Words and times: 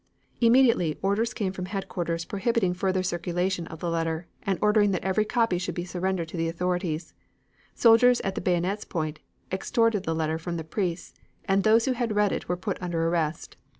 Immediately 0.39 0.97
orders 1.03 1.31
came 1.31 1.53
from 1.53 1.65
headquarters 1.67 2.25
prohibiting 2.25 2.73
further 2.73 3.03
circulation 3.03 3.67
of 3.67 3.81
the 3.81 3.89
letter, 3.91 4.25
and 4.41 4.57
ordering 4.59 4.89
that 4.89 5.03
every 5.03 5.25
copy 5.25 5.59
should 5.59 5.75
be 5.75 5.85
surrendered 5.85 6.27
to 6.29 6.37
the 6.37 6.47
authorities. 6.49 7.13
Soldiers 7.75 8.19
at 8.21 8.33
the 8.33 8.41
bayonet's 8.41 8.83
point 8.83 9.19
extorted 9.51 10.01
the 10.01 10.15
letter 10.15 10.39
from 10.39 10.57
the 10.57 10.63
priests, 10.63 11.13
and 11.45 11.61
those 11.63 11.85
who 11.85 11.91
had 11.91 12.15
read 12.15 12.31
it 12.31 12.49
were 12.49 12.57
put 12.57 12.81
under 12.81 13.07
arrest. 13.09 13.57